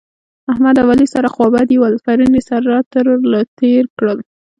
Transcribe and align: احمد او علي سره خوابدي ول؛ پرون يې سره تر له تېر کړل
احمد 0.51 0.75
او 0.81 0.87
علي 0.93 1.07
سره 1.13 1.27
خوابدي 1.35 1.75
ول؛ 1.79 1.95
پرون 2.05 2.31
يې 2.37 2.41
سره 2.49 2.73
تر 2.93 3.05
له 3.31 3.39
تېر 3.59 3.83
کړل 3.97 4.19